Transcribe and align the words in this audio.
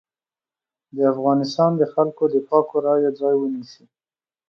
د 0.95 0.97
افغانستان 1.13 1.71
د 1.77 1.83
خلکو 1.93 2.23
د 2.33 2.35
پاکو 2.47 2.75
رايو 2.87 3.11
ځای 3.19 3.33
ونيسي. 3.37 3.85